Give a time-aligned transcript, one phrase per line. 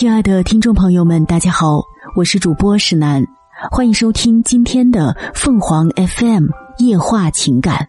[0.00, 1.82] 亲爱的听众朋友们，大家好，
[2.16, 3.22] 我是主播石楠，
[3.70, 6.46] 欢迎收听今天的凤凰 FM
[6.78, 7.86] 夜话情感。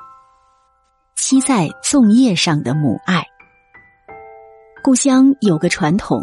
[1.15, 3.23] 漆在粽叶上的母爱。
[4.83, 6.21] 故乡有个传统，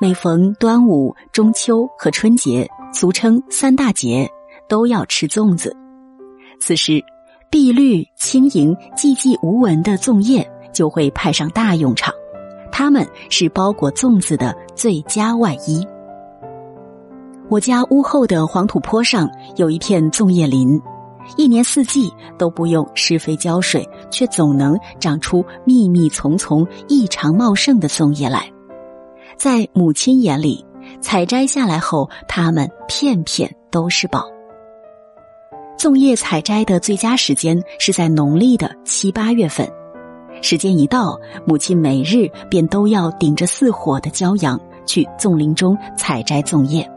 [0.00, 4.26] 每逢端午、中秋和春节，俗称三大节，
[4.70, 5.76] 都要吃粽子。
[6.62, 7.04] 此时，
[7.50, 12.14] 碧绿轻盈、寂寂无闻的粽叶就会派上大用场。
[12.78, 15.82] 它们是包裹粽子的最佳外衣。
[17.48, 20.78] 我家屋后的黄土坡上有一片粽叶林，
[21.38, 28.52] 一年四季都不用施肥浇水，却总能长出密密丛丛、异常茂盛的粽叶来。
[29.38, 30.62] 在母亲眼里，
[31.00, 34.26] 采摘下来后，它们片片都是宝。
[35.78, 39.66] 粽叶采摘的最佳时间是在农历的七八月份。
[40.42, 46.88] 时间一到，母亲每日便都要顶着似火的骄阳去粽林中采摘粽叶。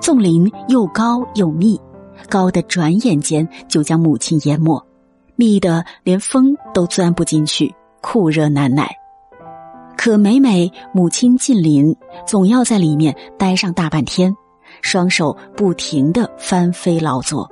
[0.00, 1.80] 粽林又高又密，
[2.28, 4.84] 高的转眼间就将母亲淹没，
[5.36, 8.90] 密的连风都钻不进去，酷热难耐。
[9.96, 11.94] 可每每母亲进林，
[12.26, 14.34] 总要在里面待上大半天，
[14.80, 17.48] 双手不停的翻飞劳作，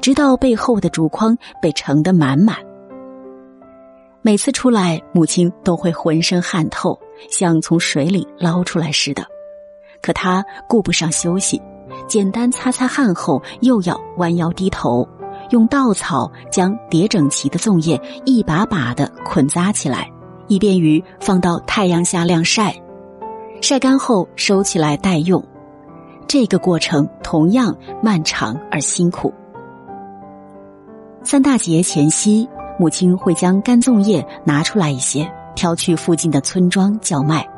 [0.00, 2.56] 直到背后的竹筐被盛得满满。
[4.26, 9.22] 每次出来，母亲都会浑身汗透，像从水里捞出来似的。
[10.00, 11.60] 可她顾不上休息，
[12.08, 15.06] 简单擦擦汗后，又要弯腰低头，
[15.50, 20.10] 用稻草将叠整齐的粽叶一把把的捆扎起来，
[20.46, 22.74] 以便于放到太阳下晾晒。
[23.60, 25.44] 晒干后收起来待用。
[26.26, 29.34] 这个过程同样漫长而辛苦。
[31.22, 32.48] 三大节前夕。
[32.78, 37.48] 母亲会将干粽叶拿出来一些，挑去附近的村庄叫卖。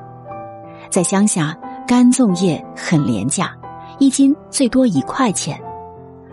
[0.91, 3.57] 在乡下，干粽叶很廉价，
[3.99, 5.59] 一斤最多一块钱。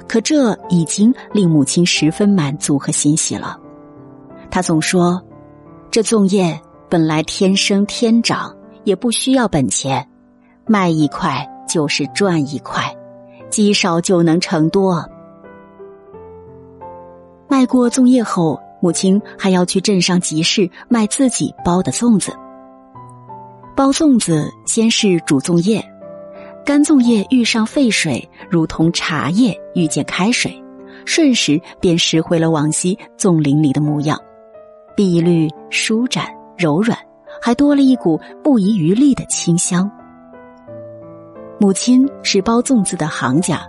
[0.07, 3.57] 可这已经令母亲十分满足和欣喜了。
[4.51, 5.21] 她总说
[5.89, 6.59] ：“这粽叶
[6.89, 8.53] 本来天生天长，
[8.83, 10.07] 也不需要本钱，
[10.67, 12.83] 卖一块就是赚一块，
[13.49, 15.03] 积少就能成多。”
[17.47, 18.59] 卖过粽叶后。
[18.83, 22.33] 母亲还要去镇上集市卖自己包的粽子。
[23.77, 25.81] 包粽子先是煮粽叶，
[26.65, 30.61] 干粽叶遇上沸水，如同茶叶遇见开水，
[31.05, 34.19] 瞬时便拾回了往昔粽林里的模样，
[34.97, 36.27] 碧绿、舒展、
[36.57, 36.99] 柔软，
[37.41, 39.89] 还多了一股不遗余力的清香。
[41.57, 43.65] 母亲是包粽子的行家。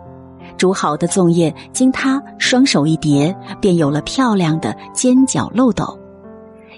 [0.56, 5.98] 煮好的粽叶，经他双手一叠，便有了漂亮的尖角漏斗。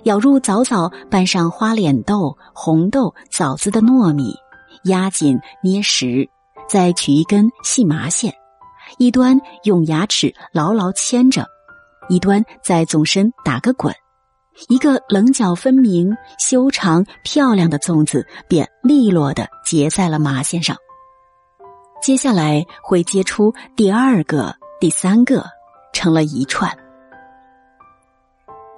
[0.04, 4.34] 舀入早早拌上花脸豆、红豆、枣子的糯米，
[4.84, 6.28] 压紧捏实，
[6.69, 8.32] 再取一根细麻线，
[8.98, 11.47] 一端用牙齿牢牢牵着，
[12.09, 13.92] 一端在粽身打个滚，
[14.69, 20.76] 一个棱角分明、修长漂亮的粽子便利落的结在了麻线上。
[22.06, 25.44] 接下来会接出第二个、第三个，
[25.93, 26.71] 成了一串。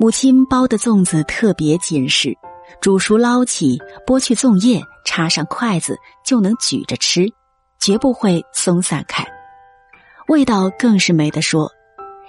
[0.00, 2.34] 母亲包的粽子特别紧实，
[2.80, 5.94] 煮熟捞起，剥去粽叶，插上筷子
[6.24, 7.30] 就能举着吃，
[7.78, 9.22] 绝不会松散开。
[10.28, 11.70] 味道更是没得说，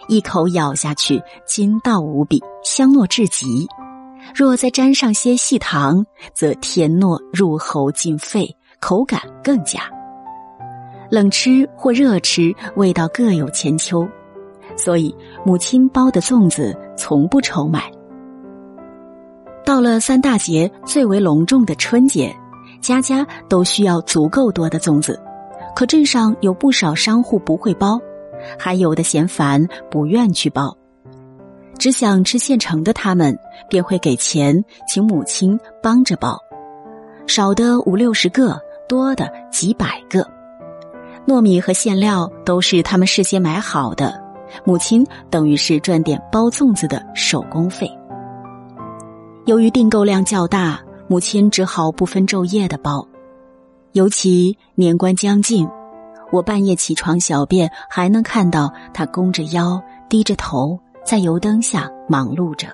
[0.10, 3.66] 一口咬下去，筋道无比，香糯至极。
[4.36, 9.90] 若再沾上些细糖，则甜糯入喉进肺，口感更佳。
[11.10, 14.08] 冷吃或热吃，味道各有千秋，
[14.78, 15.16] 所以
[15.46, 17.92] 母亲包的粽子从不愁买。
[19.66, 22.36] 到了三大节最为隆重的春节，
[22.82, 25.20] 家家都需要足够多的粽子，
[25.76, 28.00] 可镇上有不少商户不会包，
[28.58, 30.76] 还有的嫌烦不愿去包，
[31.78, 33.38] 只想吃现成的，他们
[33.70, 36.40] 便会给钱请母亲帮着包，
[37.28, 40.39] 少的五六十个，多的几百个。
[41.28, 44.20] 糯米和馅料都是他们事先买好的，
[44.66, 47.90] 母亲等于是赚点包粽子的手工费。
[49.46, 53.08] 由于订购量较大，母亲只好不分昼夜的包。
[53.94, 55.68] 尤其年关将近，
[56.32, 62.68] 我半夜起床小便，还能看到他弓着腰、低着头，在油灯下忙碌着。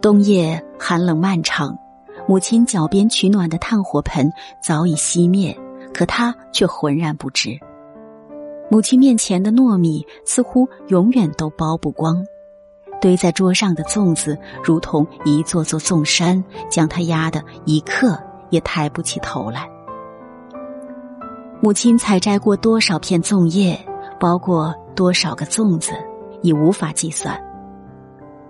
[0.00, 1.76] 冬夜寒冷漫长，
[2.26, 5.56] 母亲脚边取暖的炭火盆早已熄灭。
[5.94, 7.56] 可他却浑然不知，
[8.68, 12.26] 母亲面前的糯米似乎永远都包不光，
[13.00, 18.18] 堆在桌上的粽子如同一座座粽山，将他压得一刻
[18.50, 19.70] 也抬不起头来。
[21.60, 23.78] 母亲采摘过多少片粽叶，
[24.18, 25.92] 包过多少个粽子，
[26.42, 27.40] 已无法计算。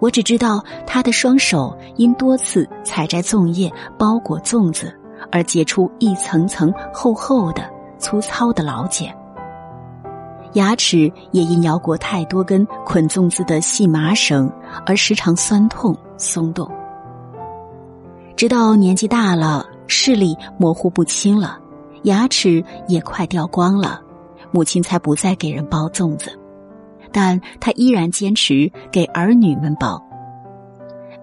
[0.00, 4.93] 我只知道她的双手因多次采摘粽叶、包裹粽子
[5.31, 7.62] 而结出一层层厚厚的、
[7.99, 9.14] 粗糙的老茧。
[10.55, 14.49] 牙齿也因咬过太多根捆粽子的细麻绳
[14.87, 16.70] 而时常酸痛松动。
[18.37, 21.58] 直到年纪大了，视力模糊不清了，
[22.05, 24.00] 牙齿也快掉光了，
[24.52, 26.31] 母亲才不再给人包粽子，
[27.11, 30.00] 但她依然坚持给儿女们包。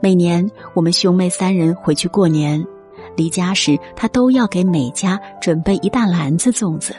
[0.01, 2.65] 每年我们兄妹三人回去过年，
[3.15, 6.95] 离家时，她都要给每家准备一大篮子粽子，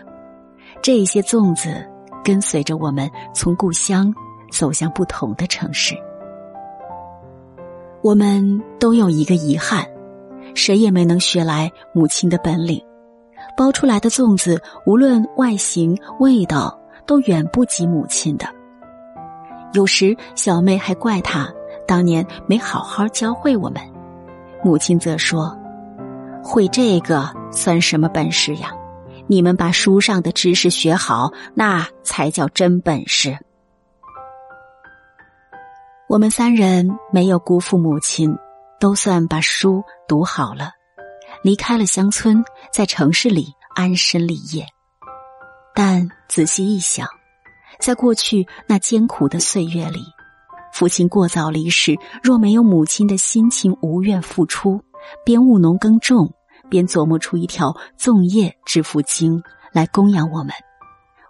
[0.83, 1.89] 这些粽子。
[2.25, 4.15] 跟随着我们从故乡
[4.49, 5.93] 走向不同的城市，
[8.01, 9.85] 我们都有一个遗憾，
[10.55, 12.81] 谁也没能学来母亲的本领。
[13.57, 18.47] 包出来的粽子，无论外形、味道，都远不及母亲的。
[19.73, 21.53] 有时小妹还怪她
[21.89, 23.83] 当年没好好教会我们，
[24.63, 25.59] 母亲则说
[26.43, 28.73] ：“会这个算什么本事呀？”
[29.29, 33.39] 你们把书上的知识学好，那才叫真本事。
[36.09, 38.37] 我们三人没有辜负母亲，
[38.79, 40.73] 都算把书读好了，
[41.43, 44.67] 离开了乡村，在城市里安身立业。
[45.75, 47.09] 但仔细一想，
[47.79, 50.01] 在过去那艰苦的岁月里，
[50.75, 54.83] 父亲过早离世，若没有母亲的辛勤无怨付出，
[55.25, 56.33] 边务农耕种。
[56.71, 60.55] 边琢磨出一条粽叶致富经来供养我们，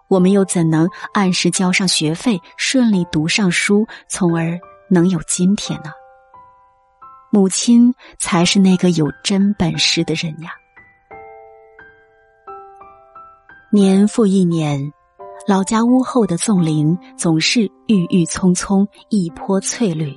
[0.06, 5.90] 我们又怎能按时交上学费，顺利读上书，从而能有今天呢？
[7.32, 10.52] 母亲才是那个有真本事的人呀！
[13.72, 14.92] 年复一年，
[15.48, 20.14] 老家屋后的粽林总是郁郁葱葱，一坡翠绿，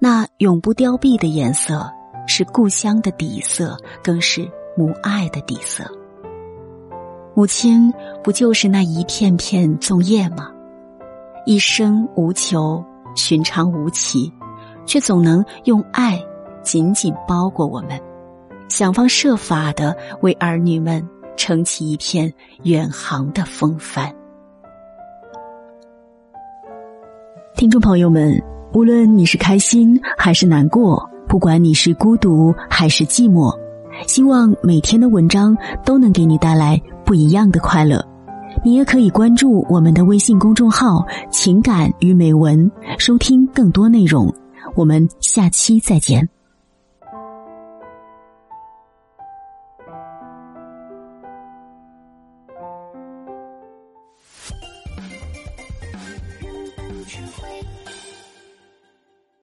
[0.00, 1.88] 那永不凋敝的颜色。
[2.28, 5.84] 是故乡的底色，更是母爱的底色。
[7.34, 7.92] 母亲
[8.22, 10.50] 不就是那一片片粽叶吗？
[11.46, 12.84] 一生无求，
[13.16, 14.30] 寻常无奇，
[14.84, 16.20] 却总能用爱
[16.62, 17.98] 紧紧包裹我们，
[18.68, 21.02] 想方设法的为儿女们
[21.36, 22.32] 撑起一片
[22.64, 24.14] 远航的风帆。
[27.56, 28.40] 听众朋友们，
[28.74, 31.08] 无论你是开心还是难过。
[31.28, 33.54] 不管你是孤独还是寂寞，
[34.06, 38.04] 希望每天的文章都能给你带来不一样的快乐。
[38.64, 44.32] 你也可以关注我们的微信公众号“情感与美文”，收听更多内容。
[44.74, 46.28] 我们下期再见。